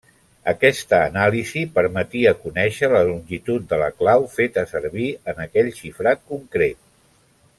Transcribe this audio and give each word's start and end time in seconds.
Aquesta 0.51 0.99
anàlisi 1.09 1.61
permetia 1.75 2.31
conèixer 2.45 2.89
la 2.95 3.03
longitud 3.11 3.69
de 3.73 3.79
la 3.83 3.91
clau 3.99 4.25
feta 4.39 4.65
servir 4.75 5.07
en 5.35 5.45
aquell 5.47 5.71
xifrat 5.83 6.27
concret. 6.35 6.83